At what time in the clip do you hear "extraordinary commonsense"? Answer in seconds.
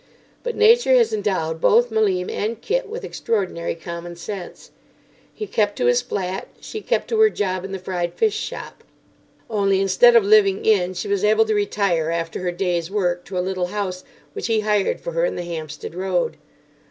3.05-4.71